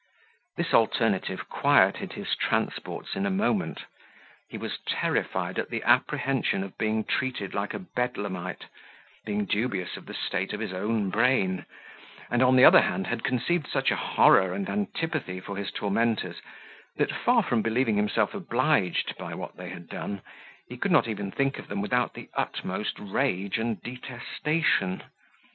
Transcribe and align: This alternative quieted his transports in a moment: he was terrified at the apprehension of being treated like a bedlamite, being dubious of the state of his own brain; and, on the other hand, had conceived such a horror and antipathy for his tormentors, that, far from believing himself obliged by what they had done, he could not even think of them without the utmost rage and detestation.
This 0.57 0.73
alternative 0.73 1.47
quieted 1.47 2.13
his 2.13 2.35
transports 2.35 3.15
in 3.15 3.27
a 3.27 3.29
moment: 3.29 3.83
he 4.49 4.57
was 4.57 4.79
terrified 4.87 5.59
at 5.59 5.69
the 5.69 5.83
apprehension 5.83 6.63
of 6.63 6.75
being 6.79 7.03
treated 7.03 7.53
like 7.53 7.75
a 7.75 7.85
bedlamite, 7.95 8.65
being 9.25 9.45
dubious 9.45 9.97
of 9.97 10.07
the 10.07 10.15
state 10.15 10.53
of 10.53 10.59
his 10.59 10.73
own 10.73 11.11
brain; 11.11 11.67
and, 12.31 12.41
on 12.41 12.55
the 12.55 12.65
other 12.65 12.81
hand, 12.81 13.05
had 13.05 13.23
conceived 13.23 13.67
such 13.67 13.91
a 13.91 13.95
horror 13.95 14.55
and 14.55 14.67
antipathy 14.69 15.39
for 15.39 15.55
his 15.55 15.69
tormentors, 15.69 16.41
that, 16.95 17.11
far 17.11 17.43
from 17.43 17.61
believing 17.61 17.97
himself 17.97 18.33
obliged 18.33 19.15
by 19.19 19.35
what 19.35 19.55
they 19.55 19.69
had 19.69 19.87
done, 19.87 20.23
he 20.67 20.77
could 20.77 20.91
not 20.91 21.07
even 21.07 21.29
think 21.31 21.59
of 21.59 21.67
them 21.67 21.79
without 21.79 22.15
the 22.15 22.27
utmost 22.33 22.97
rage 22.97 23.59
and 23.59 23.83
detestation. 23.83 25.03